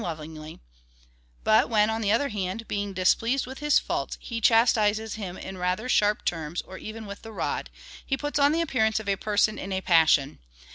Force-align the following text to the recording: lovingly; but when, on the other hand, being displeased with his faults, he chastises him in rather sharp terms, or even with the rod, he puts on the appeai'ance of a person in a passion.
lovingly; 0.01 0.59
but 1.43 1.69
when, 1.69 1.87
on 1.87 2.01
the 2.01 2.11
other 2.11 2.29
hand, 2.29 2.67
being 2.67 2.91
displeased 2.91 3.45
with 3.45 3.59
his 3.59 3.77
faults, 3.77 4.17
he 4.19 4.41
chastises 4.41 5.13
him 5.13 5.37
in 5.37 5.59
rather 5.59 5.87
sharp 5.87 6.25
terms, 6.25 6.59
or 6.63 6.79
even 6.79 7.05
with 7.05 7.21
the 7.21 7.31
rod, 7.31 7.69
he 8.03 8.17
puts 8.17 8.39
on 8.39 8.51
the 8.51 8.63
appeai'ance 8.65 8.99
of 8.99 9.07
a 9.07 9.15
person 9.15 9.59
in 9.59 9.71
a 9.71 9.79
passion. 9.79 10.39